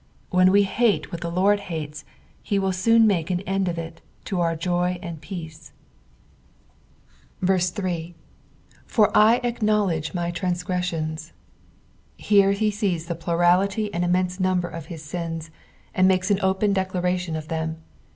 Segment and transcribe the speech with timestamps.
[0.33, 2.05] Wlien we hate what the Lord' hates,
[2.41, 5.73] he will sooa make an end of it, to our Jo; and peace.
[7.47, 7.71] S.
[7.71, 8.13] "Fcrr
[9.13, 11.31] I ackiioieledga my tranit^ettiana."
[12.17, 15.51] Here he Beea the plurality nnil iDUDenst) number of hia stna,
[15.93, 17.77] and makea open deekration of them.